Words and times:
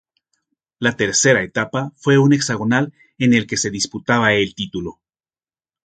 La 0.79 0.97
tercera 0.97 1.43
etapa 1.43 1.93
fue 1.95 2.17
un 2.17 2.33
hexagonal, 2.33 2.91
en 3.19 3.35
el 3.35 3.45
que 3.45 3.55
se 3.55 3.69
disputaba 3.69 4.33
el 4.33 4.55
título. 4.55 4.99